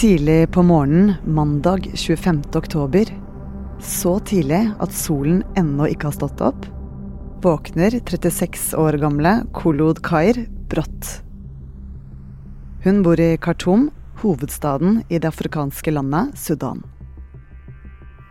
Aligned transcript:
Tidlig 0.00 0.50
på 0.50 0.62
morgenen 0.62 1.14
mandag 1.24 1.90
25. 1.94 2.42
oktober, 2.54 3.04
så 3.80 4.14
tidlig 4.20 4.70
at 4.80 4.94
solen 4.96 5.42
ennå 5.60 5.90
ikke 5.92 6.08
har 6.08 6.14
stått 6.16 6.40
opp, 6.40 6.62
våkner 7.44 7.98
36 7.98 8.70
år 8.80 8.96
gamle 9.02 9.34
Kolod 9.52 10.00
Kair 10.00 10.40
brått. 10.72 11.10
Hun 12.80 13.02
bor 13.04 13.20
i 13.20 13.36
Khartoum, 13.36 13.90
hovedstaden 14.24 15.02
i 15.12 15.20
det 15.20 15.34
afrikanske 15.34 15.92
landet 15.92 16.32
Sudan. 16.32 16.80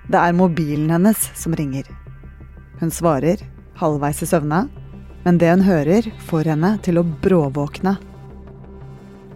Det 0.10 0.18
er 0.26 0.34
mobilen 0.42 0.90
hennes 0.90 1.30
som 1.38 1.54
ringer. 1.54 1.86
Hun 2.82 2.90
svarer, 2.90 3.46
halvveis 3.78 4.26
i 4.26 4.34
søvne, 4.34 4.66
men 5.22 5.38
det 5.38 5.54
hun 5.54 5.70
hører, 5.70 6.10
får 6.34 6.56
henne 6.56 6.80
til 6.82 6.98
å 6.98 7.06
bråvåkne. 7.06 8.00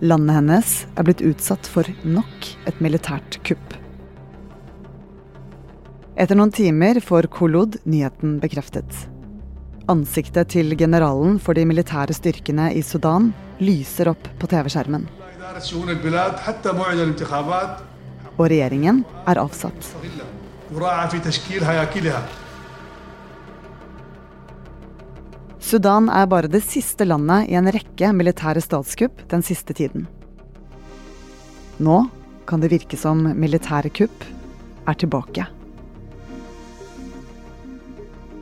Landet 0.03 0.35
hennes 0.35 0.71
er 0.99 1.05
blitt 1.07 1.21
utsatt 1.23 1.67
for 1.71 1.87
nok 2.03 2.47
et 2.67 2.79
militært 2.83 3.37
kupp. 3.47 3.75
Etter 6.19 6.35
noen 6.35 6.51
timer 6.51 6.99
får 6.99 7.29
Kolod 7.31 7.77
nyheten 7.87 8.35
bekreftet. 8.43 8.91
Ansiktet 9.87 10.51
til 10.51 10.75
generalen 10.75 11.39
for 11.39 11.55
de 11.55 11.63
militære 11.69 12.11
styrkene 12.19 12.67
i 12.75 12.83
Sudan 12.83 13.31
lyser 13.63 14.11
opp 14.11 14.27
på 14.43 14.51
TV-skjermen. 14.51 15.07
Og 18.35 18.45
regjeringen 18.51 19.03
er 19.23 19.39
avsatt. 19.39 19.91
Sudan 25.73 26.05
er 26.13 26.27
bare 26.29 26.45
det 26.53 26.59
siste 26.61 27.01
landet 27.07 27.47
i 27.49 27.55
en 27.57 27.65
rekke 27.73 28.11
militære 28.13 28.61
statskupp 28.61 29.23
den 29.31 29.41
siste 29.41 29.73
tiden. 29.73 30.03
Nå 31.81 31.95
kan 32.45 32.61
det 32.61 32.69
virke 32.69 32.99
som 32.99 33.23
militære 33.25 33.89
kupp 33.89 34.27
er 34.85 34.99
tilbake. 35.01 35.47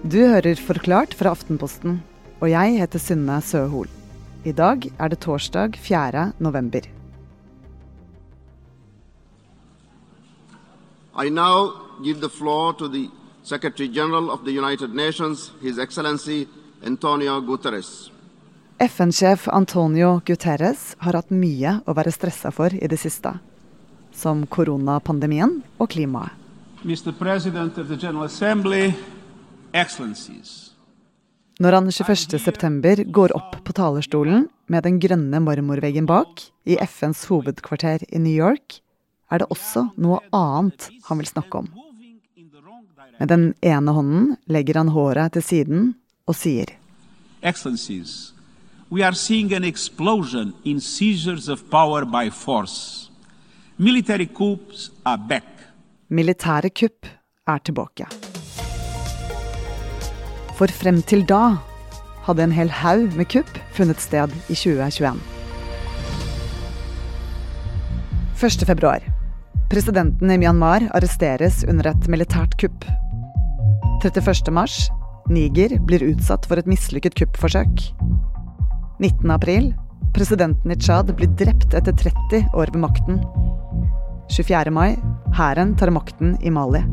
Du 0.04 0.20
hører 0.20 0.60
Forklart 0.60 1.16
fra 1.16 1.32
Aftenposten, 1.32 2.02
og 2.42 2.52
jeg 2.52 2.76
heter 2.84 3.00
Synne 3.00 3.40
Søhol. 3.40 3.88
I 4.44 4.52
dag 4.52 4.92
er 5.00 5.16
det 5.16 5.24
torsdag 5.24 5.80
4. 5.80 6.34
november. 6.40 6.84
I 11.16 11.30
now 11.30 11.72
give 12.04 12.20
the 12.20 12.28
floor 12.30 12.74
to 12.74 12.90
the 12.90 13.08
Secretary 13.44 13.88
General 13.88 14.30
of 14.30 14.44
the 14.44 14.52
United 14.52 14.94
Nations, 14.94 15.54
His 15.62 15.78
Excellency. 15.78 16.50
FN-sjef 18.82 19.48
Antonio 19.48 20.22
Guterres 20.26 20.96
har 20.98 21.14
hatt 21.14 21.30
mye 21.30 21.76
å 21.86 21.94
være 21.94 22.14
stressa 22.14 22.50
for 22.50 22.74
i 22.74 22.88
det 22.90 22.98
siste. 22.98 23.36
Som 24.12 24.48
koronapandemien 24.50 25.60
og 25.78 25.92
klimaet. 25.94 26.34
Mr. 26.82 27.14
President 27.14 27.78
of 27.78 27.88
the 27.88 27.96
General 27.96 28.26
Assembly, 28.26 28.94
Excellencies. 29.72 30.74
Når 31.62 31.78
han 31.78 31.92
21.9 31.94 33.06
går 33.14 33.36
opp 33.38 33.60
på 33.62 33.74
talerstolen 33.78 34.48
med 34.66 34.82
den 34.88 34.98
grønne 34.98 35.38
marmorveggen 35.46 36.10
bak, 36.10 36.42
i 36.66 36.80
FNs 36.82 37.28
hovedkvarter 37.30 38.02
i 38.10 38.18
New 38.18 38.34
York, 38.34 38.82
er 39.30 39.44
det 39.44 39.52
også 39.54 39.92
noe 40.02 40.24
annet 40.34 40.90
han 41.06 41.22
vil 41.22 41.30
snakke 41.30 41.62
om. 41.62 41.70
Med 43.22 43.30
den 43.30 43.52
ene 43.62 43.94
hånden 43.94 44.38
legger 44.50 44.82
han 44.82 44.90
håret 44.96 45.38
til 45.38 45.46
siden 45.46 45.92
og 46.28 46.36
sier 46.36 46.78
Excellencies, 47.42 48.34
we 48.92 49.02
are 49.02 49.16
seeing 49.16 49.54
an 49.54 49.64
explosion 49.64 50.54
in 50.64 50.80
seizures 50.80 51.50
of 51.50 51.64
power 51.72 52.06
by 52.06 52.30
force. 52.30 53.10
Military 53.78 54.28
coups 54.28 54.92
are 55.06 55.18
back. 55.18 55.48
Militære 56.10 56.70
kupp 56.70 57.08
er 57.48 57.58
tilbake. 57.66 58.06
For 60.60 60.70
frem 60.70 61.02
til 61.02 61.26
da 61.26 61.58
hadde 62.28 62.46
en 62.46 62.54
hel 62.54 62.70
haug 62.70 63.18
med 63.18 63.32
kupp 63.34 63.50
funnet 63.74 64.02
sted 64.02 64.30
i 64.50 64.54
2021. 64.54 65.18
1. 68.42 68.68
februar. 68.70 69.02
Presidenten 69.70 70.32
i 70.32 70.38
Myanmar 70.38 70.92
arresteres 70.94 71.64
under 71.66 71.90
et 71.96 72.10
militært 72.12 72.58
kupp. 72.62 72.86
31. 74.04 75.01
Niger 75.30 75.78
blir 75.86 76.04
utsatt 76.10 76.48
for 76.50 76.60
et 76.60 76.68
mislykket 76.70 77.16
kuppforsøk. 77.20 77.86
19. 79.02 79.32
april. 79.32 79.72
Presidenten 80.16 80.74
i 80.74 80.76
Tsjad 80.76 81.14
blir 81.16 81.32
drept 81.40 81.74
etter 81.78 81.94
30 81.94 82.50
år 82.58 82.74
ved 82.74 82.82
makten. 82.84 83.22
24. 84.32 84.72
mai. 84.74 84.98
Hæren 85.38 85.76
tar 85.80 85.92
makten 85.94 86.38
i 86.42 86.52
Mali. 86.52 86.84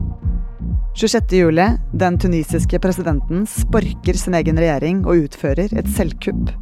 26. 0.98 1.36
juli. 1.38 1.66
Den 1.94 2.18
tunisiske 2.18 2.80
presidenten 2.82 3.46
sparker 3.46 4.18
sin 4.18 4.34
egen 4.38 4.58
regjering 4.58 5.04
og 5.06 5.28
utfører 5.28 5.74
et 5.78 5.90
selvkupp. 5.96 6.52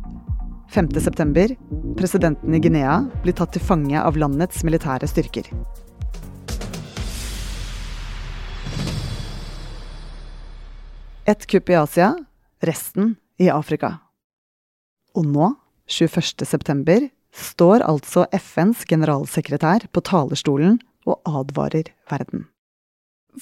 5. 0.72 0.90
september. 1.00 1.52
Presidenten 1.96 2.54
i 2.54 2.60
Guinea 2.60 2.98
blir 3.22 3.36
tatt 3.36 3.54
til 3.54 3.64
fange 3.64 4.00
av 4.00 4.18
landets 4.18 4.64
militære 4.66 5.08
styrker. 5.08 5.48
Ett 11.28 11.46
kupp 11.46 11.70
i 11.70 11.74
Asia, 11.74 12.24
resten 12.62 13.16
i 13.38 13.48
Afrika. 13.50 13.96
Og 15.18 15.26
nå, 15.26 15.48
21.9, 15.90 17.08
står 17.34 17.82
altså 17.82 18.28
FNs 18.30 18.84
generalsekretær 18.86 19.88
på 19.90 20.04
talerstolen 20.06 20.78
og 21.02 21.18
advarer 21.26 21.90
verden. 22.06 22.46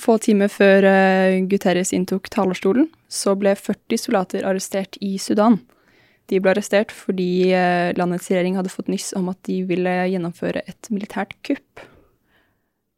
Få 0.01 0.17
timer 0.17 0.49
før 0.49 0.89
uh, 0.89 1.37
Guterres 1.45 1.93
inntok 1.93 2.33
talerstolen, 2.33 2.89
så 3.05 3.37
ble 3.37 3.53
40 3.53 4.01
soldater 4.01 4.49
arrestert 4.49 4.97
i 5.05 5.19
Sudan. 5.21 5.61
De 6.33 6.41
ble 6.41 6.55
arrestert 6.55 6.89
fordi 6.89 7.53
uh, 7.53 7.93
landets 8.01 8.33
regjering 8.33 8.57
hadde 8.57 8.73
fått 8.73 8.89
nyss 8.89 9.13
om 9.21 9.29
at 9.29 9.45
de 9.45 9.61
ville 9.69 9.99
gjennomføre 10.09 10.65
et 10.65 10.89
militært 10.89 11.37
kupp. 11.45 11.85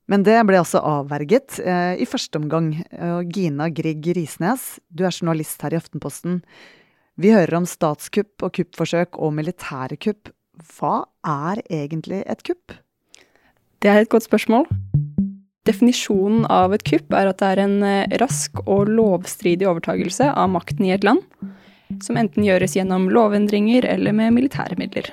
Men 0.07 0.23
det 0.27 0.39
ble 0.47 0.61
altså 0.61 0.83
avverget 0.87 1.59
eh, 1.65 1.99
i 1.99 2.07
første 2.07 2.39
omgang. 2.39 2.73
Gina 3.33 3.67
Grieg 3.75 4.07
Risnes, 4.15 4.77
du 4.89 5.03
er 5.07 5.15
journalist 5.15 5.63
her 5.67 5.75
i 5.75 5.81
Aftenposten. 5.81 6.41
Vi 7.17 7.33
hører 7.33 7.59
om 7.59 7.67
statskupp 7.67 8.45
og 8.45 8.55
kuppforsøk 8.59 9.19
og 9.19 9.35
militære 9.39 9.97
kupp. 9.99 10.31
Hva 10.77 11.07
er 11.27 11.63
egentlig 11.67 12.23
et 12.29 12.43
kupp? 12.47 12.77
Det 13.81 13.91
er 13.93 14.03
et 14.05 14.13
godt 14.13 14.27
spørsmål. 14.29 14.69
Definisjonen 15.67 16.45
av 16.53 16.75
et 16.77 16.85
kupp 16.87 17.15
er 17.17 17.31
at 17.31 17.41
det 17.43 17.49
er 17.55 17.63
en 17.65 17.79
eh, 17.87 18.19
rask 18.23 18.61
og 18.65 18.91
lovstridig 18.93 19.67
overtagelse 19.67 20.29
av 20.31 20.53
makten 20.53 20.87
i 20.87 20.93
et 20.95 21.07
land, 21.07 21.25
som 22.05 22.19
enten 22.21 22.47
gjøres 22.47 22.77
gjennom 22.79 23.09
lovendringer 23.11 23.89
eller 23.91 24.15
med 24.15 24.37
militære 24.37 24.79
midler. 24.79 25.11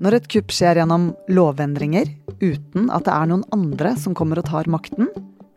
Når 0.00 0.16
et 0.16 0.28
kupp 0.32 0.52
skjer 0.54 0.78
gjennom 0.80 1.10
lovendringer, 1.28 2.08
uten 2.40 2.86
at 2.88 3.04
det 3.04 3.12
er 3.12 3.26
noen 3.28 3.42
andre 3.52 3.92
som 4.00 4.14
kommer 4.16 4.40
og 4.40 4.46
tar 4.48 4.70
makten, 4.72 5.10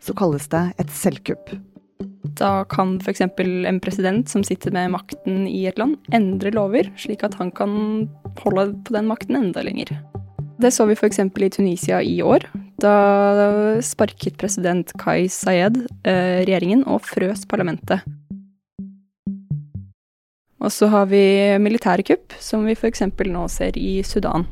så 0.04 0.12
kalles 0.16 0.50
det 0.52 0.66
et 0.82 0.90
selvkupp. 0.92 1.54
Da 2.36 2.66
kan 2.68 2.98
f.eks. 3.00 3.22
en 3.24 3.80
president 3.80 4.28
som 4.28 4.44
sitter 4.44 4.74
med 4.74 4.92
makten 4.92 5.46
i 5.48 5.62
et 5.70 5.80
land, 5.80 5.96
endre 6.12 6.52
lover, 6.52 6.90
slik 7.00 7.24
at 7.24 7.38
han 7.40 7.54
kan 7.56 8.04
holde 8.42 8.66
på 8.84 8.96
den 8.96 9.08
makten 9.08 9.38
enda 9.40 9.64
lenger. 9.64 9.94
Det 10.60 10.74
så 10.76 10.84
vi 10.90 10.98
f.eks. 10.98 11.22
i 11.24 11.50
Tunisia 11.50 12.02
i 12.04 12.18
år. 12.20 12.44
Da 12.84 13.80
sparket 13.80 14.36
president 14.36 14.92
Kai 15.00 15.24
Sayed 15.32 15.80
eh, 16.04 16.44
regjeringen 16.44 16.84
og 16.84 17.00
frøs 17.06 17.46
parlamentet. 17.48 18.04
Og 20.64 20.72
så 20.72 20.88
har 20.88 21.08
vi 21.10 21.22
militære 21.60 22.04
kupp, 22.08 22.34
som 22.40 22.64
vi 22.64 22.72
f.eks. 22.72 23.02
nå 23.04 23.48
ser 23.52 23.76
i 23.76 23.98
Sudan. 24.06 24.46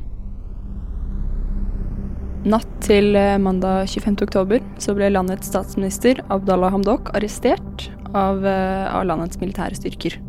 Natt 2.43 2.69
til 2.83 3.15
eh, 3.15 3.39
mandag 3.39 3.87
25. 3.87 4.17
oktober 4.25 4.59
så 4.83 4.93
ble 4.97 5.07
landets 5.13 5.47
statsminister 5.47 6.19
Abdallah 6.33 6.73
Hamdok 6.75 7.13
arrestert 7.15 7.87
av, 8.11 8.43
eh, 8.45 8.85
av 8.91 9.07
landets 9.07 9.39
militære 9.41 9.79
styrker. 9.79 10.19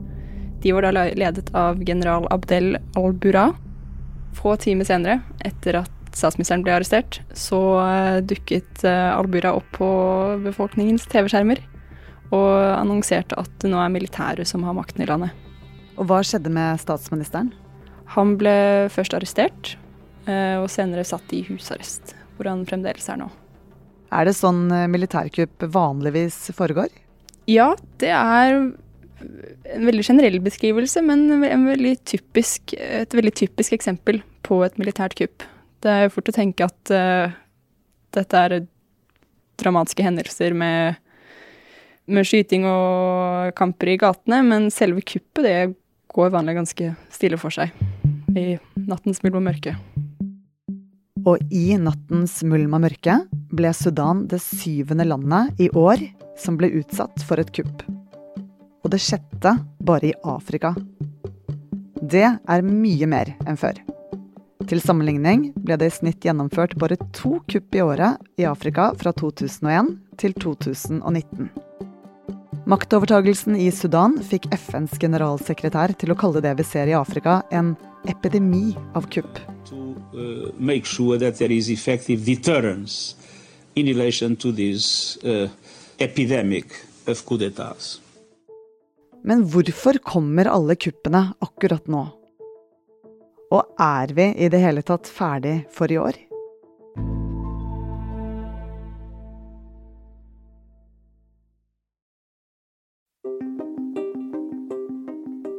De 0.62 0.72
var 0.72 0.86
da 0.86 1.08
ledet 1.10 1.50
av 1.58 1.82
general 1.84 2.28
Abdel 2.32 2.78
al-Bura. 2.96 3.48
Få 4.38 4.54
timer 4.62 4.88
senere, 4.88 5.20
etter 5.44 5.82
at 5.82 5.92
statsministeren 6.14 6.62
ble 6.64 6.78
arrestert, 6.78 7.18
så 7.34 7.58
uh, 7.82 8.20
dukket 8.22 8.84
Al-Bura 8.86 9.50
opp 9.58 9.66
på 9.74 9.88
befolkningens 10.46 11.08
TV-skjermer 11.10 11.58
og 12.30 12.54
annonserte 12.78 13.36
at 13.38 13.50
det 13.62 13.70
nå 13.74 13.82
er 13.82 13.92
militæret 13.92 14.48
som 14.48 14.64
har 14.66 14.78
makten 14.78 15.02
i 15.04 15.10
landet. 15.10 15.43
Og 15.94 16.08
hva 16.10 16.20
skjedde 16.26 16.52
med 16.52 16.80
statsministeren? 16.82 17.52
Han 18.16 18.34
ble 18.40 18.54
først 18.92 19.14
arrestert, 19.16 19.74
uh, 20.28 20.60
og 20.62 20.68
senere 20.72 21.06
satt 21.06 21.32
i 21.36 21.44
husarrest, 21.48 22.16
hvor 22.36 22.50
han 22.50 22.66
fremdeles 22.68 23.08
er 23.10 23.20
nå. 23.22 23.30
Er 24.14 24.28
det 24.28 24.36
sånn 24.38 24.68
militærkupp 24.92 25.64
vanligvis 25.74 26.36
foregår? 26.54 26.92
Ja, 27.50 27.72
det 28.00 28.12
er 28.14 28.52
en 28.54 29.86
veldig 29.88 30.04
generell 30.06 30.38
beskrivelse, 30.44 31.02
men 31.04 31.26
veldig 31.42 31.96
typisk, 32.06 32.76
et 32.78 33.14
veldig 33.14 33.32
typisk 33.34 33.74
eksempel 33.76 34.20
på 34.44 34.60
et 34.66 34.76
militært 34.80 35.16
kupp. 35.18 35.44
Det 35.84 35.92
er 35.92 36.12
fort 36.12 36.30
å 36.30 36.36
tenke 36.36 36.68
at 36.68 36.92
uh, 36.94 37.32
dette 38.16 38.44
er 38.46 38.58
dramatiske 39.60 40.04
hendelser 40.04 40.54
med, 40.56 41.00
med 42.10 42.28
skyting 42.28 42.66
og 42.68 43.54
kamper 43.58 43.92
i 43.92 43.98
gatene, 44.00 44.42
men 44.46 44.70
selve 44.74 45.04
kuppet 45.04 45.46
det 45.46 45.56
går 46.14 46.30
vanlig 46.30 46.54
ganske 46.60 46.94
stille 47.12 47.38
for 47.40 47.54
seg 47.54 47.74
i 48.38 48.54
nattens 48.88 49.22
mulm 49.24 49.40
og 49.40 49.46
mørke. 49.48 49.74
Og 51.24 51.40
i 51.54 51.76
nattens 51.80 52.40
mulm 52.46 52.76
og 52.76 52.84
mørke 52.84 53.18
ble 53.54 53.70
Sudan 53.76 54.24
det 54.30 54.42
syvende 54.44 55.06
landet 55.08 55.62
i 55.62 55.70
år 55.70 56.02
som 56.38 56.58
ble 56.60 56.72
utsatt 56.80 57.22
for 57.26 57.40
et 57.40 57.52
kupp. 57.54 57.84
Og 58.84 58.92
det 58.92 59.00
sjette 59.00 59.54
bare 59.80 60.10
i 60.10 60.16
Afrika. 60.28 60.74
Det 62.02 62.26
er 62.26 62.66
mye 62.66 63.08
mer 63.08 63.32
enn 63.48 63.58
før. 63.58 63.78
Til 64.68 64.80
sammenligning 64.80 65.50
ble 65.64 65.78
det 65.80 65.90
i 65.90 65.94
snitt 65.98 66.24
gjennomført 66.24 66.76
bare 66.80 66.98
to 67.16 67.38
kupp 67.50 67.76
i 67.76 67.84
året 67.84 68.40
i 68.40 68.46
Afrika 68.48 68.90
fra 69.00 69.12
2001 69.16 69.94
til 70.20 70.36
2019. 70.40 71.63
Maktovertagelsen 72.64 73.58
i 73.60 73.66
Sudan 73.68 74.14
fikk 74.24 74.46
FNs 74.56 74.94
generalsekretær 74.96 75.92
til 76.00 76.14
å 76.14 76.16
kalle 76.16 76.40
det 76.40 76.54
vi 76.56 76.64
ser 76.64 76.88
i 76.88 76.94
Afrika, 76.96 77.42
en 77.52 77.74
epidemi 78.08 78.70
av 78.96 79.04
kupp. 79.12 79.36
To 79.68 79.92
uh, 80.16 80.80
sure 80.80 81.18
that 81.20 81.36
there 81.36 81.52
is 81.52 81.68
effective 81.68 82.24
deterrence 82.24 83.16
in 83.76 83.84
relation 83.84 84.36
to 84.36 84.50
this 84.50 85.18
uh, 85.24 85.50
epidemic 85.98 86.72
of 87.06 87.20
coup 87.26 87.36
d'etats. 87.36 88.00
Men 89.24 89.44
hvorfor 89.44 90.00
kommer 90.00 90.48
alle 90.48 90.76
kuppene 90.80 91.34
akkurat 91.44 91.84
nå? 91.86 92.06
Og 93.52 93.76
er 93.76 94.16
vi 94.16 94.32
i 94.40 94.48
det 94.48 94.64
hele 94.64 94.80
tatt 94.80 95.04
ferdig 95.04 95.66
for 95.68 95.92
i 95.92 96.00
år? 96.00 96.16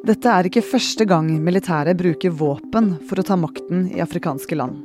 Dette 0.06 0.30
er 0.30 0.46
ikke 0.46 0.62
første 0.62 1.06
gang 1.10 1.32
militæret 1.42 1.98
bruker 1.98 2.34
våpen 2.38 2.92
for 3.10 3.18
å 3.18 3.24
ta 3.26 3.34
makten 3.42 3.88
i 3.90 4.04
afrikanske 4.04 4.54
land. 4.54 4.84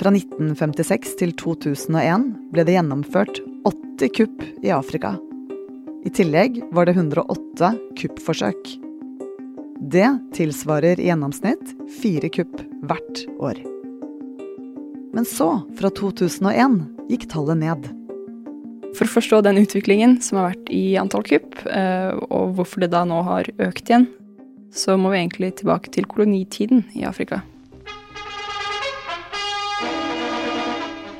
Fra 0.00 0.08
1956 0.08 1.10
til 1.20 1.34
2001 1.36 2.24
ble 2.54 2.64
det 2.64 2.78
gjennomført 2.78 3.42
80 3.68 4.14
kupp 4.16 4.46
i 4.64 4.72
Afrika. 4.72 5.12
I 6.00 6.12
tillegg 6.16 6.62
var 6.72 6.88
det 6.88 6.96
108 6.96 7.74
kuppforsøk. 8.00 8.72
Det 9.92 10.08
tilsvarer 10.38 10.96
i 10.96 11.10
gjennomsnitt 11.10 11.76
fire 12.00 12.32
kupp 12.32 12.64
hvert 12.88 13.26
år. 13.36 13.60
Men 15.12 15.28
så, 15.28 15.58
fra 15.76 15.92
2001, 15.92 16.80
gikk 17.12 17.28
tallet 17.36 17.60
ned. 17.60 17.92
For 18.94 19.08
å 19.08 19.10
forstå 19.10 19.40
den 19.42 19.58
utviklingen 19.58 20.20
som 20.22 20.38
har 20.38 20.52
vært 20.52 20.68
i 20.70 20.94
antall 21.00 21.24
kupp, 21.26 21.58
eh, 21.66 22.14
og 22.30 22.54
hvorfor 22.58 22.84
det 22.84 22.92
da 22.92 23.02
nå 23.08 23.22
har 23.26 23.50
økt 23.58 23.90
igjen, 23.90 24.06
så 24.70 24.94
må 24.98 25.10
vi 25.10 25.18
egentlig 25.18 25.56
tilbake 25.58 25.90
til 25.90 26.06
kolonitiden 26.06 26.84
i 26.94 27.02
Afrika. 27.06 27.42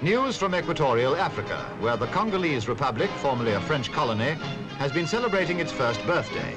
News 0.04 0.36
from 0.36 0.54
equatorial 0.54 1.16
Africa, 1.16 1.58
where 1.80 1.96
the 1.96 2.06
Congolese 2.12 2.68
Republic, 2.68 3.10
formerly 3.22 3.54
a 3.54 3.60
French 3.60 3.90
colony, 3.90 4.36
has 4.78 4.92
been 4.92 5.06
celebrating 5.06 5.60
its 5.60 5.72
first 5.72 6.04
birthday. 6.06 6.52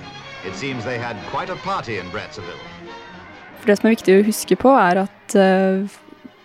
It 0.45 0.53
seems 0.53 0.83
they 0.83 0.99
had 0.99 1.15
quite 1.31 1.49
a 1.49 1.55
party 1.63 1.97
in 1.97 2.05
Brazzaville. 2.11 2.61
For 3.59 3.71
det 3.71 3.79
som 3.79 3.87
er 3.87 3.95
viktig 3.95 4.17
å 4.19 4.25
huske 4.27 4.57
på, 4.59 4.69
er 4.69 5.01
at 5.07 5.37
uh, 5.39 5.87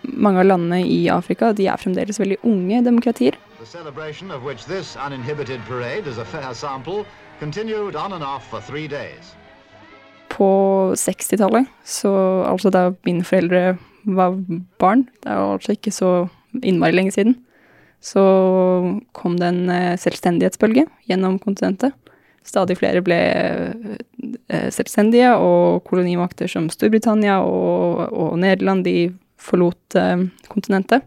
mange 0.03 0.41
av 0.41 0.49
landene 0.49 0.81
i 0.87 1.09
Afrika 1.13 1.53
de 1.53 1.67
er 1.69 1.81
fremdeles 1.81 2.23
veldig 2.23 2.41
unge 2.47 2.85
demokratier. 2.87 3.37
The 3.63 3.79
celebration 3.79 4.31
of 4.33 4.43
which 4.43 4.65
this 4.65 4.97
uninhibited 4.97 5.61
parade 5.69 6.09
is 6.09 6.19
a 6.19 6.25
fair 6.25 6.55
sample 6.55 7.05
continued 7.39 7.95
on 7.95 8.13
and 8.13 8.25
off 8.25 8.51
for 8.51 8.61
three 8.61 8.89
days. 8.89 9.37
På 10.29 10.93
60-tallet, 10.97 11.67
så 11.85 12.11
altså 12.43 12.71
da 12.71 12.91
mine 13.07 13.23
foreldre 13.25 13.77
var 14.03 14.35
barn, 14.83 15.05
det 15.23 15.31
er 15.31 15.39
altså 15.53 15.77
ikke 15.77 15.93
så 15.95 16.11
innmari 16.63 16.91
lenge 16.91 17.13
siden, 17.15 17.37
så 18.01 18.25
kom 19.15 19.39
det 19.39 19.53
en 19.53 19.71
eh, 19.71 19.95
selvstendighetsbølge 19.95 20.89
gjennom 21.07 21.39
kontinentet. 21.39 21.95
Stadig 22.43 22.81
flere 22.81 23.05
ble 23.07 23.21
eh, 23.23 24.69
selvstendige, 24.75 25.37
og 25.39 25.85
kolonimakter 25.87 26.51
som 26.51 26.67
Storbritannia 26.67 27.39
og, 27.47 28.09
og 28.11 28.35
Nederland 28.43 28.83
de 28.91 29.13
forlot 29.39 30.01
eh, 30.03 30.27
kontinentet. 30.51 31.07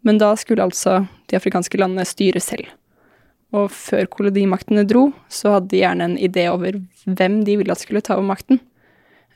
Men 0.00 0.16
da 0.22 0.32
skulle 0.40 0.64
altså 0.64 1.02
de 1.30 1.38
afrikanske 1.38 1.78
landene 1.80 2.06
styre 2.08 2.42
selv. 2.42 2.68
Og 3.56 3.70
før 3.72 4.08
kolonimaktene 4.10 4.84
dro, 4.88 5.08
så 5.32 5.56
hadde 5.56 5.70
de 5.72 5.82
gjerne 5.82 6.10
en 6.10 6.18
idé 6.18 6.48
over 6.50 6.80
hvem 7.06 7.40
de 7.46 7.58
ville 7.60 7.72
at 7.72 7.82
skulle 7.82 8.02
ta 8.04 8.16
over 8.16 8.26
makten. 8.32 8.58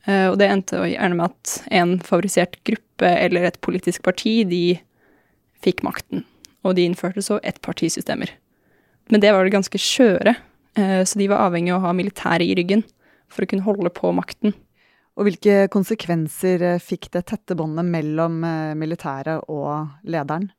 Og 0.08 0.34
det 0.40 0.48
endte 0.48 0.80
gjerne 0.88 1.14
med 1.14 1.28
at 1.28 1.54
en 1.76 1.92
favorisert 2.02 2.56
gruppe 2.66 3.06
eller 3.06 3.46
et 3.46 3.58
politisk 3.62 4.02
parti, 4.02 4.40
de 4.48 4.80
fikk 5.64 5.84
makten. 5.86 6.24
Og 6.64 6.76
de 6.76 6.86
innførte 6.88 7.22
så 7.24 7.38
ettpartisystemer. 7.46 8.32
Men 9.10 9.22
det 9.22 9.32
var 9.34 9.44
det 9.44 9.54
ganske 9.54 9.80
skjøre, 9.80 10.34
eh, 10.78 11.02
så 11.04 11.18
de 11.18 11.28
var 11.30 11.46
avhengig 11.46 11.72
av 11.74 11.80
å 11.80 11.88
ha 11.88 11.94
militæret 11.96 12.46
i 12.46 12.56
ryggen 12.58 12.84
for 13.30 13.44
å 13.44 13.50
kunne 13.50 13.66
holde 13.66 13.92
på 13.94 14.12
makten. 14.14 14.54
Og 15.18 15.26
hvilke 15.26 15.66
konsekvenser 15.72 16.62
eh, 16.76 16.82
fikk 16.82 17.10
det 17.16 17.26
tette 17.32 17.56
båndet 17.58 17.88
mellom 17.90 18.44
eh, 18.46 18.76
militæret 18.78 19.50
og 19.50 19.90
lederen? 20.06 20.50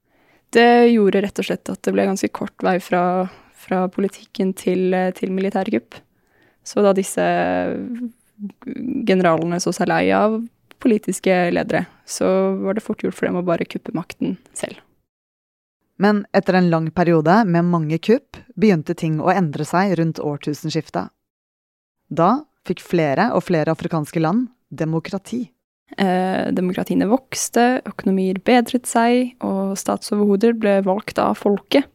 Det 0.51 0.91
gjorde 0.91 1.21
rett 1.23 1.39
og 1.39 1.47
slett 1.47 1.71
at 1.71 1.81
det 1.85 1.93
ble 1.95 2.07
ganske 2.09 2.27
kort 2.35 2.65
vei 2.65 2.75
fra, 2.83 3.03
fra 3.55 3.85
politikken 3.91 4.51
til, 4.57 4.91
til 5.15 5.31
militærkupp. 5.31 5.95
Så 6.67 6.83
da 6.83 6.91
disse 6.93 7.23
generalene 9.07 9.61
så 9.63 9.73
seg 9.75 9.89
lei 9.89 10.05
av 10.15 10.41
politiske 10.81 11.33
ledere, 11.53 11.85
så 12.05 12.27
var 12.61 12.75
det 12.75 12.83
fort 12.83 13.03
gjort 13.05 13.17
for 13.17 13.29
dem 13.29 13.39
å 13.39 13.45
bare 13.45 13.67
kuppe 13.69 13.93
makten 13.95 14.35
selv. 14.57 14.81
Men 16.01 16.23
etter 16.33 16.57
en 16.57 16.71
lang 16.73 16.87
periode 16.91 17.43
med 17.45 17.67
mange 17.69 17.99
kupp 18.01 18.39
begynte 18.57 18.95
ting 18.97 19.19
å 19.21 19.29
endre 19.29 19.65
seg 19.69 19.93
rundt 19.99 20.19
årtusenskiftet. 20.19 21.13
Da 22.09 22.31
fikk 22.67 22.81
flere 22.83 23.29
og 23.37 23.45
flere 23.45 23.73
afrikanske 23.75 24.21
land 24.23 24.49
demokrati. 24.73 25.45
Eh, 25.99 26.47
demokratiene 26.55 27.09
vokste, 27.11 27.81
økonomier 27.89 28.39
bedret 28.47 28.87
seg, 28.87 29.33
og 29.43 29.75
statsoverhoder 29.79 30.55
ble 30.55 30.77
valgt 30.87 31.19
av 31.19 31.35
folket. 31.41 31.89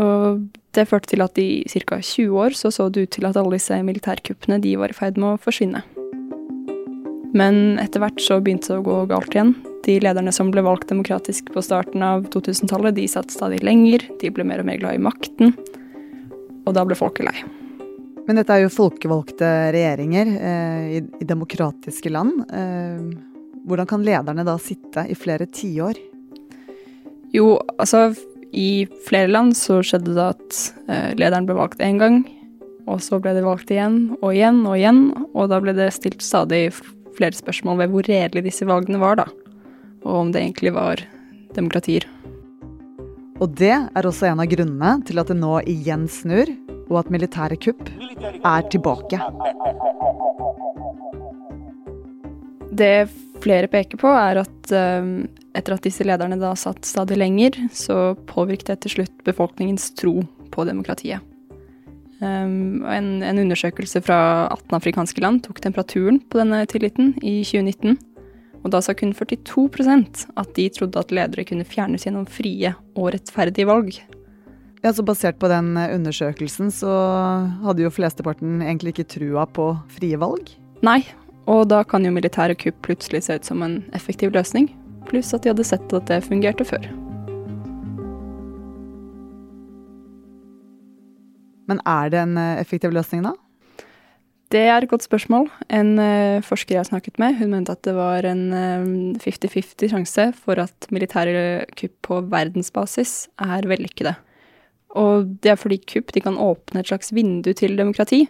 Og 0.00 0.46
det 0.72 0.86
førte 0.88 1.12
til 1.12 1.24
at 1.24 1.36
i 1.42 1.66
ca. 1.68 1.98
20 2.00 2.38
år 2.40 2.56
så 2.56 2.70
så 2.72 2.88
det 2.88 3.04
ut 3.04 3.12
til 3.18 3.26
at 3.28 3.36
alle 3.36 3.58
disse 3.58 3.76
militærkuppene 3.84 4.60
de 4.62 4.76
var 4.80 4.92
i 4.92 4.96
ferd 4.96 5.20
med 5.20 5.34
å 5.34 5.40
forsvinne. 5.42 5.82
Men 7.36 7.78
etter 7.78 8.02
hvert 8.02 8.22
så 8.22 8.40
begynte 8.40 8.72
det 8.72 8.80
å 8.80 8.86
gå 8.86 8.96
galt 9.12 9.34
igjen. 9.34 9.54
De 9.84 10.00
lederne 10.02 10.32
som 10.34 10.50
ble 10.52 10.64
valgt 10.64 10.88
demokratisk 10.90 11.52
på 11.54 11.62
starten 11.62 12.02
av 12.02 12.26
2000-tallet, 12.32 12.96
de 12.96 13.06
satt 13.10 13.32
stadig 13.34 13.62
lenger, 13.66 14.08
de 14.20 14.32
ble 14.32 14.46
mer 14.46 14.64
og 14.64 14.70
mer 14.70 14.80
glad 14.80 14.98
i 14.98 15.04
makten, 15.04 15.54
og 16.64 16.76
da 16.76 16.84
ble 16.86 16.98
folket 16.98 17.28
lei. 17.28 17.59
Men 18.30 18.38
dette 18.38 18.54
er 18.54 18.60
jo 18.62 18.70
folkevalgte 18.70 19.46
regjeringer 19.74 20.28
eh, 20.38 20.82
i, 20.94 21.02
i, 21.02 21.26
demokratiske 21.26 22.12
land. 22.14 22.44
Eh, 22.54 23.00
hvordan 23.66 23.88
kan 23.90 24.04
lederne 24.06 24.44
da 24.46 24.54
sitte 24.62 25.02
i 25.10 25.16
flere 25.18 25.48
tiår? 25.50 25.98
Jo, 27.34 27.56
altså 27.74 28.12
i 28.54 28.86
flere 29.08 29.32
land 29.32 29.56
så 29.58 29.80
skjedde 29.82 30.14
det 30.14 30.28
at 30.28 30.60
eh, 30.86 31.10
lederen 31.18 31.50
ble 31.50 31.58
valgt 31.58 31.82
én 31.82 31.98
gang, 31.98 32.22
og 32.86 33.02
så 33.02 33.18
ble 33.18 33.34
det 33.34 33.42
valgt 33.42 33.74
igjen 33.74 33.98
og 34.20 34.30
igjen 34.30 34.62
og 34.62 34.78
igjen, 34.78 35.02
og 35.34 35.50
da 35.50 35.58
ble 35.66 35.74
det 35.74 35.90
stilt 35.98 36.22
stadig 36.22 36.68
flere 37.18 37.34
spørsmål 37.34 37.82
ved 37.82 37.90
hvor 37.96 38.06
redelige 38.06 38.46
disse 38.46 38.70
valgene 38.70 39.02
var, 39.02 39.18
da 39.24 39.26
og 40.06 40.14
om 40.22 40.30
det 40.30 40.44
egentlig 40.44 40.70
var 40.78 41.02
demokratier. 41.58 42.06
Og 43.40 43.56
det 43.58 43.72
er 43.74 44.06
også 44.06 44.30
en 44.30 44.42
av 44.42 44.50
grunnene 44.52 44.98
til 45.08 45.18
at 45.18 45.34
det 45.34 45.38
nå 45.40 45.58
igjen 45.66 46.06
snur, 46.12 46.46
og 46.90 47.04
at 47.04 47.10
militære 47.14 47.58
kupp 47.62 47.88
er 48.44 48.68
tilbake. 48.72 49.20
Det 52.70 52.94
flere 53.40 53.70
peker 53.72 54.00
på, 54.00 54.10
er 54.10 54.42
at 54.42 54.74
um, 55.00 55.14
etter 55.56 55.74
at 55.74 55.86
disse 55.86 56.04
lederne 56.06 56.38
da 56.40 56.52
satt 56.58 56.86
stadig 56.86 57.18
lenger, 57.18 57.56
så 57.72 58.14
påvirket 58.30 58.74
det 58.74 58.78
til 58.84 58.98
slutt 58.98 59.24
befolkningens 59.26 59.90
tro 59.98 60.20
på 60.52 60.66
demokratiet. 60.68 61.24
Um, 62.20 62.84
en, 62.84 63.22
en, 63.24 63.40
undersøkelse 63.40 64.02
fra 64.04 64.20
18 64.52 64.76
afrikanske 64.76 65.22
land 65.24 65.40
tok 65.46 65.62
temperaturen 65.64 66.20
på 66.20 66.42
denne 66.42 66.66
tilliten 66.68 67.14
i 67.24 67.40
2019. 67.48 67.96
Og 68.60 68.74
da 68.74 68.82
sa 68.84 68.92
kun 68.92 69.14
42% 69.16 70.26
at 70.36 70.50
de 70.58 70.66
trodde 70.76 71.00
at 71.00 71.14
ledere 71.16 71.46
kunne 71.48 71.64
fjernes 71.64 72.04
gjennom 72.04 72.28
frie 72.28 72.74
og 72.92 73.14
rettferdige 73.14 73.68
valg. 73.70 73.96
Ja, 74.80 74.94
så 74.96 75.04
basert 75.04 75.36
på 75.40 75.48
den 75.52 75.74
eh, 75.76 75.92
undersøkelsen 75.92 76.70
så 76.72 76.90
hadde 77.66 77.84
jo 77.84 77.92
flesteparten 77.92 78.62
egentlig 78.64 78.94
ikke 78.94 79.10
trua 79.12 79.44
på 79.44 79.74
frie 79.92 80.16
valg. 80.20 80.48
Nei, 80.86 81.02
og 81.44 81.66
da 81.68 81.82
kan 81.84 82.06
jo 82.06 82.12
militære 82.14 82.56
kupp 82.56 82.78
plutselig 82.86 83.26
se 83.26 83.36
ut 83.36 83.44
som 83.44 83.60
en 83.66 83.82
effektiv 83.96 84.32
løsning. 84.32 84.70
Pluss 85.10 85.34
at 85.36 85.44
de 85.44 85.52
hadde 85.52 85.66
sett 85.68 85.92
at 85.92 86.08
det 86.08 86.22
fungerte 86.24 86.64
før. 86.64 86.88
Men 91.68 91.84
er 91.84 92.08
det 92.14 92.24
en 92.24 92.40
eh, 92.40 92.56
effektiv 92.64 92.96
løsning, 92.96 93.28
da? 93.28 93.36
Det 94.50 94.64
er 94.64 94.80
et 94.80 94.90
godt 94.90 95.04
spørsmål. 95.04 95.44
En 95.68 95.92
eh, 96.00 96.40
forsker 96.42 96.78
jeg 96.78 96.88
snakket 96.88 97.20
med, 97.20 97.36
hun 97.36 97.52
mente 97.52 97.76
at 97.76 97.84
det 97.84 97.92
var 98.00 98.24
en 98.26 98.48
50-50 99.20 99.92
sjanse 99.92 100.26
for 100.40 100.64
at 100.64 100.88
militære 100.88 101.68
kupp 101.76 101.94
på 102.08 102.24
verdensbasis 102.32 103.28
er 103.44 103.68
vellykkede. 103.68 104.16
Og 104.98 105.36
det 105.42 105.52
er 105.52 105.60
fordi 105.60 105.78
kupp 105.86 106.10
de 106.16 106.22
kan 106.24 106.38
åpne 106.40 106.82
et 106.82 106.90
slags 106.90 107.12
vindu 107.14 107.52
til 107.54 107.76
demokrati, 107.78 108.24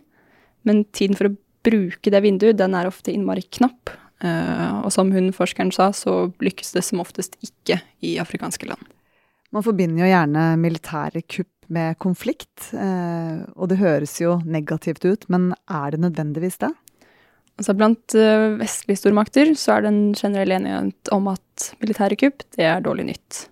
men 0.68 0.84
tiden 0.92 1.16
for 1.16 1.30
å 1.30 1.36
bruke 1.64 2.12
det 2.12 2.20
vinduet, 2.24 2.58
den 2.58 2.76
er 2.76 2.88
ofte 2.88 3.12
innmari 3.12 3.46
knapp. 3.56 3.92
Uh, 4.20 4.84
og 4.84 4.90
som 4.92 5.08
hun 5.14 5.30
forskeren 5.32 5.70
sa, 5.72 5.88
så 5.96 6.26
lykkes 6.44 6.74
det 6.76 6.82
som 6.84 7.00
oftest 7.00 7.38
ikke 7.40 7.78
i 8.04 8.18
afrikanske 8.20 8.68
land. 8.68 8.82
Man 9.50 9.64
forbinder 9.64 10.04
jo 10.04 10.10
gjerne 10.10 10.44
militære 10.60 11.24
kupp 11.24 11.50
med 11.70 11.98
konflikt, 12.02 12.72
eh, 12.74 13.42
og 13.54 13.70
det 13.70 13.78
høres 13.80 14.16
jo 14.18 14.36
negativt 14.42 15.04
ut, 15.06 15.26
men 15.30 15.52
er 15.70 15.94
det 15.94 16.02
nødvendigvis 16.02 16.58
det? 16.62 16.70
Altså 17.60 17.74
blant 17.78 18.14
eh, 18.18 18.56
vestlige 18.58 18.98
stormakter 18.98 19.52
så 19.58 19.76
er 19.76 19.84
det 19.84 19.92
en 19.92 20.02
generell 20.18 20.56
enighet 20.56 21.12
om 21.14 21.28
at 21.30 21.70
militære 21.82 22.18
kupp, 22.18 22.44
det 22.56 22.66
er 22.66 22.82
dårlig 22.82 23.10
nytt. 23.12 23.44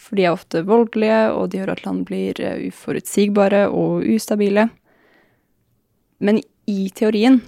For 0.00 0.16
de 0.16 0.24
er 0.26 0.34
ofte 0.34 0.64
voldelige, 0.66 1.22
og 1.36 1.50
de 1.52 1.60
gjør 1.60 1.74
at 1.74 1.84
land 1.84 2.06
blir 2.08 2.40
eh, 2.40 2.68
uforutsigbare 2.70 3.66
og 3.68 4.06
ustabile. 4.08 4.68
Men 6.24 6.40
i 6.70 6.88
teorien 6.96 7.40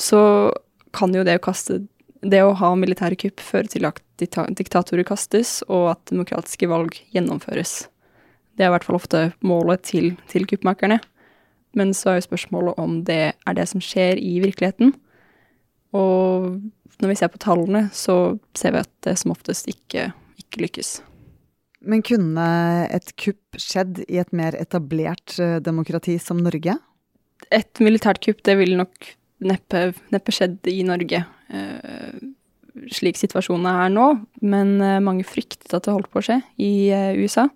så 0.00 0.52
kan 0.96 1.12
jo 1.14 1.24
det 1.26 1.38
å 1.38 1.44
kaste 1.44 1.82
det 2.22 2.38
å 2.44 2.54
ha 2.54 2.68
militære 2.78 3.18
kupp 3.18 3.42
føre 3.42 3.70
til 3.72 3.86
at 3.88 3.98
diktatorer 4.22 5.02
kastes, 5.06 5.60
og 5.66 5.88
at 5.96 6.04
demokratiske 6.12 6.68
valg 6.70 7.00
gjennomføres. 7.14 7.88
Det 8.54 8.62
er 8.62 8.70
i 8.70 8.74
hvert 8.76 8.86
fall 8.86 9.00
ofte 9.00 9.22
målet 9.42 9.82
til, 9.88 10.12
til 10.30 10.46
kuppmakerne. 10.46 11.00
Men 11.74 11.94
så 11.96 12.12
er 12.12 12.20
jo 12.20 12.28
spørsmålet 12.28 12.78
om 12.78 13.00
det 13.08 13.22
er 13.34 13.56
det 13.58 13.66
som 13.70 13.82
skjer 13.82 14.20
i 14.20 14.36
virkeligheten. 14.44 14.92
Og 15.96 16.60
når 17.02 17.10
vi 17.10 17.18
ser 17.18 17.32
på 17.32 17.42
tallene, 17.42 17.88
så 17.96 18.36
ser 18.54 18.76
vi 18.76 18.84
at 18.84 18.92
det 19.08 19.16
som 19.18 19.34
oftest 19.34 19.66
ikke, 19.72 20.12
ikke 20.38 20.66
lykkes. 20.66 21.00
Men 21.82 22.04
kunne 22.06 22.46
et 22.94 23.14
kupp 23.18 23.58
skjedd 23.58 24.04
i 24.06 24.20
et 24.22 24.30
mer 24.36 24.56
etablert 24.58 25.34
eh, 25.42 25.58
demokrati 25.64 26.14
som 26.22 26.38
Norge? 26.42 26.76
Et 27.50 27.82
militært 27.82 28.22
kupp, 28.22 28.42
det 28.46 28.54
ville 28.60 28.78
nok 28.78 29.10
neppe, 29.42 29.88
neppe 30.14 30.34
skjedd 30.34 30.70
i 30.70 30.82
Norge. 30.86 31.24
Eh, 31.52 32.20
slik 32.94 33.18
situasjonen 33.20 33.66
er 33.68 33.90
nå, 33.92 34.06
men 34.46 34.76
eh, 34.80 35.02
mange 35.02 35.26
fryktet 35.26 35.74
at 35.74 35.88
det 35.88 35.96
holdt 35.96 36.12
på 36.12 36.22
å 36.22 36.26
skje 36.28 36.38
i 36.62 36.72
USA. 37.18 37.48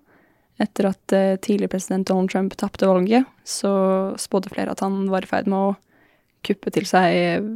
Etter 0.61 0.89
at 0.89 1.13
eh, 1.13 1.35
tidligere 1.37 1.75
president 1.75 2.07
Donald 2.09 2.31
Trump 2.33 2.55
tapte 2.57 2.89
valget, 2.89 3.27
så 3.45 3.71
spådde 4.19 4.53
flere 4.53 4.73
at 4.73 4.81
han 4.83 5.05
var 5.11 5.25
i 5.25 5.29
ferd 5.29 5.49
med 5.49 5.57
å 5.57 5.75
kuppe 6.45 6.71
til 6.73 6.85
seg 6.87 7.15
eh, 7.17 7.47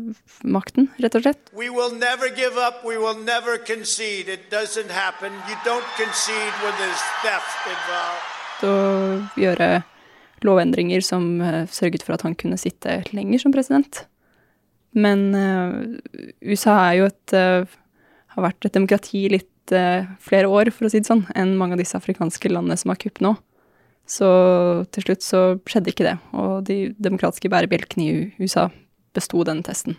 makten, 0.43 0.89
rett 1.01 1.15
og 1.17 1.25
slett. 1.25 1.51
We 1.57 1.69
will 1.73 1.93
never 1.95 2.31
give 2.33 2.59
up, 2.59 2.83
we 2.87 2.97
will 2.97 3.17
never 3.17 3.57
concede. 3.57 4.31
It 4.31 4.49
doesn't 4.51 4.91
happen. 4.91 5.33
You 5.49 5.57
don't 5.65 5.87
concede 5.99 6.53
when 6.63 6.75
there's 6.81 7.05
theft 7.23 7.67
involved. 7.69 8.27
Å 8.61 8.73
gjøre 9.41 9.69
lovendringer 10.45 11.01
som 11.05 11.25
uh, 11.41 11.63
sørget 11.69 12.03
for 12.05 12.17
at 12.17 12.25
han 12.25 12.37
kunne 12.37 12.59
sitte 12.61 13.01
lenger 13.13 13.41
som 13.41 13.53
president. 13.53 14.03
Men 14.97 15.31
uh, 15.33 15.97
USA 16.45 16.77
er 16.89 16.99
jo 16.99 17.07
et 17.09 17.37
har 18.31 18.45
vært 18.45 18.67
et 18.67 18.75
demokrati 18.75 19.25
litt 19.31 19.47
flere 19.71 20.49
år, 20.51 20.69
for 20.71 20.87
å 20.87 20.89
si 20.91 20.99
det 20.99 21.07
sånn, 21.07 21.25
enn 21.37 21.53
mange 21.59 21.77
av 21.77 21.81
disse 21.81 21.95
afrikanske 21.95 22.49
landene 22.51 22.75
som 22.79 22.91
har 22.91 22.99
kupp 22.99 23.19
nå. 23.23 23.33
Så 24.11 24.27
til 24.91 25.05
slutt 25.05 25.23
så 25.23 25.41
skjedde 25.63 25.93
ikke 25.93 26.07
det, 26.09 26.17
og 26.35 26.65
de 26.67 26.91
demokratiske 26.99 27.51
bærebjelkene 27.51 28.03
i 28.03 28.43
USA 28.43 28.67
besto 29.15 29.45
den 29.47 29.63
testen. 29.63 29.95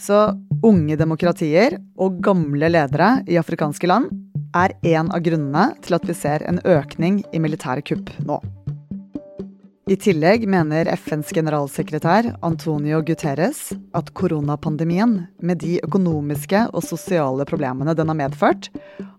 Så 0.00 0.34
unge 0.64 0.96
demokratier 1.00 1.78
og 2.00 2.20
gamle 2.24 2.68
ledere 2.72 3.18
i 3.28 3.38
afrikanske 3.40 3.88
land 3.88 4.10
er 4.56 4.74
en 4.96 5.12
av 5.12 5.22
grunnene 5.24 5.70
til 5.84 5.96
at 5.96 6.04
vi 6.08 6.16
ser 6.16 6.44
en 6.48 6.60
økning 6.64 7.22
i 7.34 7.40
militære 7.42 7.84
kupp 7.84 8.12
nå. 8.24 8.40
I 9.84 9.98
tillegg 10.00 10.46
mener 10.48 10.88
FNs 10.96 11.28
generalsekretær 11.36 12.30
Antonio 12.46 13.02
Guterres 13.04 13.66
at 13.92 14.06
koronapandemien, 14.16 15.26
med 15.44 15.60
de 15.60 15.74
økonomiske 15.84 16.62
og 16.70 16.86
sosiale 16.86 17.44
problemene 17.44 17.92
den 17.92 18.08
har 18.08 18.16
medført, 18.16 18.70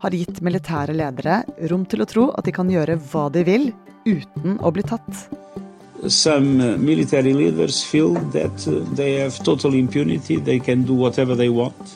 har 0.01 0.15
gitt 0.17 0.41
militære 0.41 0.95
ledere 0.97 1.43
rom 1.69 1.83
til 1.85 2.01
å 2.01 2.07
tro 2.09 2.25
at 2.33 2.49
de 2.49 2.55
kan 2.55 2.71
gjøre 2.73 2.97
hva 3.11 3.27
de 3.35 3.45
vil 3.45 3.67
uten 4.09 4.57
å 4.57 4.73
bli 4.73 4.87
tatt. 4.89 5.27
Some 6.09 6.73
military 6.81 7.37
leaders 7.37 7.83
feel 7.85 8.17
that 8.33 8.65
they 8.97 9.19
have 9.21 9.37
total 9.45 9.77
impunity, 9.77 10.39
they 10.41 10.57
can 10.57 10.81
do 10.81 10.97
whatever 10.97 11.37
they 11.37 11.49
want 11.49 11.93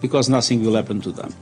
because 0.00 0.32
nothing 0.32 0.64
will 0.64 0.80
happen 0.80 1.04
to 1.04 1.12
them. 1.12 1.36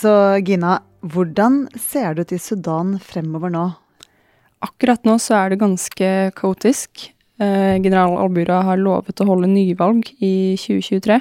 Så 0.00 0.12
Gina, 0.46 0.78
hvordan 1.04 1.66
ser 1.76 2.14
det 2.14 2.28
ut 2.28 2.32
i 2.32 2.40
Sudan 2.40 2.94
fremover 3.04 3.52
nå? 3.52 3.64
Akkurat 4.64 5.04
nå 5.04 5.18
så 5.20 5.34
er 5.36 5.52
det 5.52 5.60
ganske 5.60 6.08
kaotisk. 6.38 7.10
Eh, 7.40 7.76
general 7.82 8.16
Albura 8.20 8.62
har 8.64 8.80
lovet 8.80 9.20
å 9.20 9.26
holde 9.28 9.50
nyvalg 9.50 10.08
i 10.24 10.56
2023, 10.60 11.18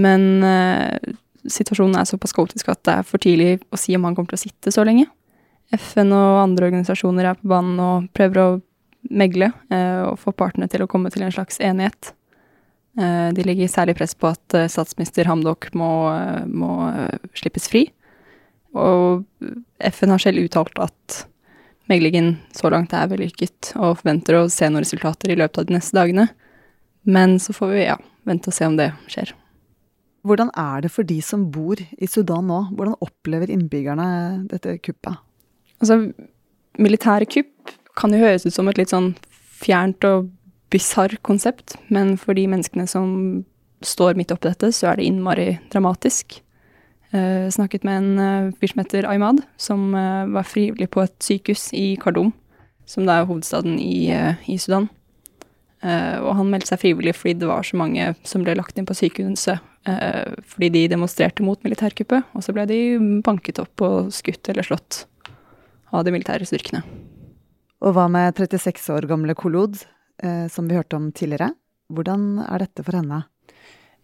men 0.00 0.24
eh, 0.44 1.12
situasjonen 1.44 1.98
er 2.00 2.08
såpass 2.08 2.36
kaotisk 2.36 2.70
at 2.72 2.82
det 2.88 2.96
er 3.00 3.08
for 3.08 3.20
tidlig 3.20 3.58
å 3.72 3.80
si 3.80 3.96
om 3.96 4.04
han 4.08 4.16
kommer 4.16 4.32
til 4.32 4.40
å 4.40 4.44
sitte 4.46 4.72
så 4.72 4.84
lenge. 4.86 5.08
FN 5.76 6.14
og 6.16 6.40
andre 6.46 6.70
organisasjoner 6.70 7.30
er 7.30 7.40
på 7.40 7.52
banen 7.52 7.80
og 7.84 8.08
prøver 8.16 8.42
å 8.42 8.48
megle 9.12 9.52
eh, 9.72 10.02
og 10.06 10.16
få 10.20 10.32
partene 10.36 10.68
til 10.72 10.84
å 10.84 10.88
komme 10.90 11.12
til 11.12 11.26
en 11.26 11.36
slags 11.36 11.60
enighet. 11.64 12.14
Eh, 13.00 13.32
de 13.32 13.44
legger 13.46 13.70
særlig 13.70 13.96
press 13.96 14.12
på 14.18 14.28
at 14.28 14.56
eh, 14.58 14.68
statsminister 14.68 15.28
Hamdok 15.30 15.70
må, 15.78 15.90
eh, 16.12 16.44
må 16.44 16.90
slippes 17.38 17.70
fri. 17.72 17.86
Og 18.76 19.24
FN 19.90 20.12
har 20.12 20.22
selv 20.22 20.44
uttalt 20.44 20.76
at 20.82 21.22
meglingen 21.90 22.36
så 22.54 22.70
langt 22.70 22.92
er 22.94 23.08
vellykket, 23.10 23.72
og 23.80 23.98
forventer 24.02 24.38
å 24.38 24.48
se 24.52 24.68
noen 24.68 24.84
resultater 24.84 25.32
i 25.32 25.38
løpet 25.40 25.62
av 25.62 25.66
de 25.66 25.76
neste 25.78 25.96
dagene. 25.96 26.28
Men 27.08 27.38
så 27.42 27.54
får 27.56 27.72
vi 27.72 27.86
ja, 27.86 27.96
vente 28.28 28.52
og 28.52 28.54
se 28.54 28.68
om 28.68 28.76
det 28.78 28.92
skjer. 29.10 29.32
Hvordan 30.26 30.52
er 30.60 30.84
det 30.84 30.92
for 30.92 31.08
de 31.08 31.16
som 31.24 31.48
bor 31.50 31.80
i 31.80 32.08
Sudan 32.10 32.50
nå? 32.50 32.60
Hvordan 32.76 32.98
opplever 33.00 33.50
innbyggerne 33.50 34.06
dette 34.50 34.76
kuppet? 34.84 35.16
Altså, 35.80 36.12
militære 36.78 37.26
kupp 37.32 37.72
kan 37.96 38.12
jo 38.12 38.20
høres 38.20 38.44
ut 38.44 38.54
som 38.54 38.68
et 38.68 38.78
litt 38.78 38.92
sånn 38.92 39.14
fjernt 39.60 40.04
og 40.06 40.28
bisarr 40.70 41.16
konsept, 41.26 41.76
men 41.88 42.14
for 42.20 42.38
de 42.38 42.46
menneskene 42.50 42.86
som 42.90 43.42
står 43.86 44.18
midt 44.18 44.32
oppi 44.34 44.50
dette, 44.50 44.70
så 44.76 44.90
er 44.90 45.00
det 45.00 45.08
innmari 45.08 45.48
dramatisk. 45.72 46.38
Jeg 47.10 47.50
snakket 47.56 47.82
med 47.86 47.96
en 47.98 48.22
uh, 48.22 48.52
fyr 48.60 48.70
som 48.70 48.82
heter 48.84 49.08
Aymad, 49.10 49.42
som 49.58 49.88
uh, 49.96 50.28
var 50.30 50.46
frivillig 50.46 50.86
på 50.94 51.02
et 51.02 51.16
sykehus 51.24 51.72
i 51.74 51.96
Khardoum, 52.00 52.30
som 52.86 53.06
da 53.08 53.18
er 53.18 53.26
hovedstaden 53.26 53.80
i, 53.82 54.10
i 54.50 54.58
Sudan. 54.58 54.88
og 55.80 56.34
han 56.36 56.50
meldte 56.52 56.68
seg 56.68 56.80
frivillig 56.82 57.14
fordi 57.16 57.38
det 57.40 57.46
var 57.48 57.62
så 57.64 57.78
mange 57.78 58.10
som 58.26 58.42
ble 58.44 58.52
lagt 58.58 58.76
inn 58.76 58.84
på 58.84 58.96
sykehuset 58.98 59.62
fordi 60.50 60.68
de 60.74 60.82
demonstrerte 60.92 61.44
mot 61.46 61.62
militærkuppet, 61.64 62.26
og 62.34 62.44
så 62.44 62.52
ble 62.52 62.66
de 62.68 62.80
banket 63.24 63.62
opp 63.62 63.80
og 63.86 64.10
skutt 64.12 64.50
eller 64.50 64.66
slått 64.66 65.04
av 65.94 66.04
de 66.04 66.12
militære 66.14 66.44
styrkene. 66.48 66.82
Og 67.80 67.94
hva 67.96 68.06
med 68.12 68.36
36 68.36 68.90
år 68.92 69.08
gamle 69.08 69.34
Kolod, 69.38 69.80
eh, 69.80 69.99
som 70.52 70.66
vi 70.68 70.76
hørte 70.76 70.98
om 70.98 71.10
tidligere. 71.16 71.52
Hvordan 71.90 72.42
er 72.44 72.62
dette 72.62 72.84
for 72.86 72.98
henne? 72.98 73.22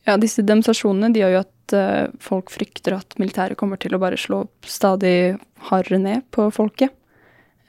Ja, 0.07 0.15
disse 0.23 0.45
demonstrasjonene 0.47 1.11
de 1.11 1.23
gjør 1.23 1.33
jo 1.35 1.43
at 1.43 1.75
uh, 1.75 2.15
folk 2.23 2.53
frykter 2.55 2.95
at 2.95 3.17
militæret 3.19 3.59
kommer 3.59 3.81
til 3.83 3.97
å 3.97 4.01
bare 4.03 4.19
slå 4.21 4.45
stadig 4.63 5.35
hardere 5.67 5.99
ned 5.99 6.27
på 6.35 6.47
folket. 6.55 6.95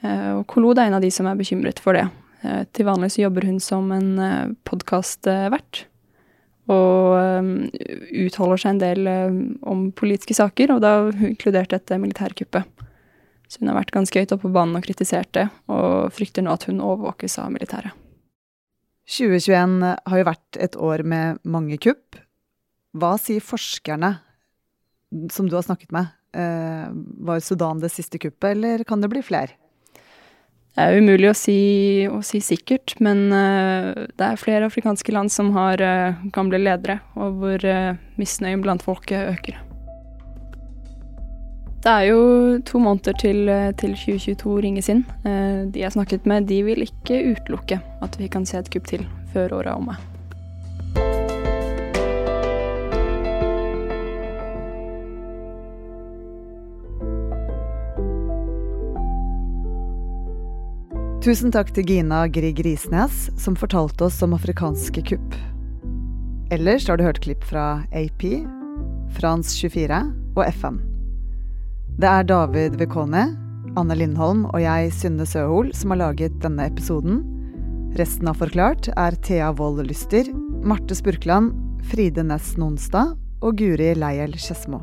Uh, 0.04 0.38
og 0.38 0.44
Kolod 0.50 0.78
er 0.78 0.86
en 0.86 0.98
av 1.00 1.02
de 1.02 1.10
som 1.14 1.26
er 1.26 1.38
bekymret 1.38 1.82
for 1.82 1.98
det. 1.98 2.06
Til 2.38 2.86
vanlig 2.86 3.08
så 3.10 3.24
jobber 3.24 3.48
hun 3.48 3.56
som 3.58 3.88
en 3.90 4.10
uh, 4.22 4.50
podkastvert. 4.68 5.82
Og 6.70 7.72
uttaler 8.28 8.60
seg 8.60 8.74
en 8.74 8.80
del 8.82 9.06
om 9.64 9.86
politiske 9.96 10.36
saker, 10.36 10.74
og 10.74 10.82
da 10.84 10.90
inkludert 11.08 11.72
dette 11.72 11.96
militærkuppet. 11.96 12.84
Så 13.48 13.62
hun 13.62 13.70
har 13.72 13.78
vært 13.78 13.94
ganske 13.96 14.20
høyt 14.20 14.34
oppe 14.36 14.44
på 14.44 14.52
banen 14.52 14.76
og 14.76 14.84
kritisert 14.84 15.32
det, 15.32 15.46
og 15.72 16.12
frykter 16.12 16.44
nå 16.44 16.52
at 16.52 16.68
hun 16.68 16.84
overvåkes 16.84 17.38
av 17.40 17.48
militæret. 17.56 17.96
2021 19.08 19.78
har 20.04 20.20
jo 20.20 20.28
vært 20.28 20.58
et 20.60 20.76
år 20.76 21.02
med 21.08 21.40
mange 21.48 21.78
kupp. 21.80 22.18
Hva 22.98 23.14
sier 23.20 23.44
forskerne 23.44 24.18
som 25.32 25.48
du 25.48 25.56
har 25.56 25.64
snakket 25.64 25.94
med? 25.96 26.10
Eh, 26.36 26.90
var 27.24 27.40
Sudan 27.40 27.80
det 27.80 27.92
siste 27.94 28.20
kuppet, 28.20 28.52
eller 28.52 28.84
kan 28.84 29.00
det 29.00 29.10
bli 29.12 29.24
flere? 29.24 29.56
Det 30.76 30.84
er 30.84 31.00
umulig 31.00 31.30
å 31.32 31.34
si, 31.34 31.60
å 32.06 32.20
si 32.22 32.38
sikkert, 32.44 32.94
men 33.02 33.32
uh, 33.34 34.06
det 34.14 34.26
er 34.28 34.38
flere 34.38 34.68
afrikanske 34.68 35.10
land 35.10 35.32
som 35.34 35.50
har 35.56 35.82
uh, 35.82 36.20
gamle 36.30 36.60
ledere, 36.60 37.00
og 37.18 37.40
hvor 37.40 37.66
misnøyen 38.20 38.62
blant 38.62 38.86
folket 38.86 39.32
øker. 39.32 39.58
Det 41.78 41.94
er 41.94 42.08
jo 42.08 42.22
to 42.66 42.80
måneder 42.82 43.14
til, 43.22 43.46
til 43.78 43.94
2022 43.94 44.58
ringes 44.66 44.90
inn. 44.90 45.04
De 45.22 45.84
jeg 45.84 45.94
snakket 45.94 46.26
med, 46.26 46.50
de 46.50 46.60
vil 46.66 46.82
ikke 46.82 47.22
utelukke 47.32 47.78
at 48.02 48.18
vi 48.18 48.28
kan 48.28 48.46
se 48.46 48.58
et 48.58 48.70
kupp 48.74 48.90
til 48.90 49.06
før 49.32 49.60
året 49.60 49.70
er 49.70 49.78
omme. 49.78 49.98
Tusen 61.28 61.50
takk 61.52 61.74
til 61.76 61.84
Gina 61.84 62.22
Grieg 62.32 62.60
Risnes, 62.64 63.26
som 63.36 63.56
fortalte 63.58 64.06
oss 64.06 64.20
om 64.24 64.36
afrikanske 64.36 65.02
kupp. 65.10 65.34
Ellers 66.54 66.86
har 66.88 66.96
du 66.96 67.04
hørt 67.04 67.20
klipp 67.20 67.42
fra 67.44 67.82
AP, 67.92 68.30
Frans 69.18 69.52
24 69.60 69.98
og 70.38 70.46
FN. 70.48 70.78
Det 71.98 72.06
er 72.06 72.26
David 72.30 72.76
Vekone, 72.78 73.24
Anne 73.74 73.94
Lindholm 73.98 74.44
og 74.52 74.60
jeg, 74.62 74.92
Synne 74.94 75.24
Søhol, 75.26 75.72
som 75.74 75.90
har 75.90 75.98
laget 75.98 76.36
denne 76.44 76.68
episoden. 76.70 77.24
Resten 77.98 78.30
av 78.30 78.38
Forklart 78.38 78.86
er 78.92 79.16
Thea 79.26 79.48
Wold 79.58 79.82
Lyster, 79.88 80.30
Marte 80.62 80.94
Spurkland, 80.94 81.56
Fride 81.90 82.22
Næss 82.22 82.52
Nonstad 82.54 83.16
og 83.42 83.58
Guri 83.58 83.90
Leiel 83.98 84.38
Skedsmo. 84.38 84.78